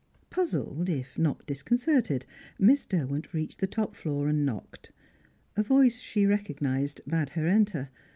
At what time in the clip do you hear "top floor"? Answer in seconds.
3.67-4.27